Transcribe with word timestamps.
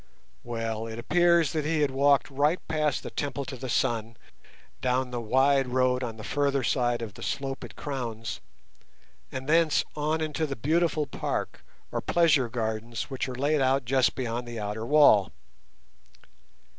Well, 0.43 0.87
it 0.87 0.97
appears 0.97 1.51
that 1.53 1.63
he 1.63 1.85
walked 1.85 2.31
right 2.31 2.59
past 2.67 3.03
the 3.03 3.11
Temple 3.11 3.45
to 3.45 3.55
the 3.55 3.69
Sun, 3.69 4.17
down 4.81 5.11
the 5.11 5.21
wide 5.21 5.67
road 5.67 6.01
on 6.03 6.17
the 6.17 6.23
further 6.23 6.63
side 6.63 7.03
of 7.03 7.13
the 7.13 7.21
slope 7.21 7.63
it 7.63 7.75
crowns, 7.75 8.39
and 9.31 9.47
thence 9.47 9.85
on 9.95 10.19
into 10.19 10.47
the 10.47 10.55
beautiful 10.55 11.05
park, 11.05 11.63
or 11.91 12.01
pleasure 12.01 12.49
gardens, 12.49 13.11
which 13.11 13.29
are 13.29 13.35
laid 13.35 13.61
out 13.61 13.85
just 13.85 14.15
beyond 14.15 14.47
the 14.47 14.59
outer 14.59 14.87
wall. 14.87 15.31